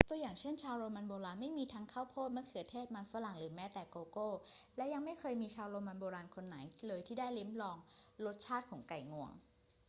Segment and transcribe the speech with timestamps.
[0.09, 4.29] ตัวอย่างเช่น ชาวโรมันโบราณไม่มีทั้งข้าวโพด มะเขือเทศ มันฝรั่ง หรือแม้แต่โกโก้
[4.77, 7.77] และยังไม่เคยมีชาวโรมันโบราณคนไหนเลยที่ได้ลิ้มลอง
[8.25, 9.31] รสชาติของไก่งวง